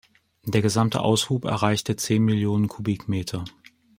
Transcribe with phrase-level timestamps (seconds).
[0.45, 3.45] Der gesamte Aushub erreichte zehn Millionen Kubikmeter.